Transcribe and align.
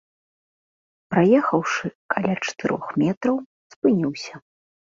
Праехаўшы 1.15 1.85
каля 2.13 2.33
чатырох 2.45 2.85
метраў, 3.03 3.35
спыніўся. 3.75 4.33